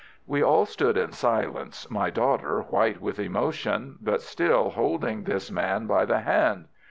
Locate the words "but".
4.01-4.23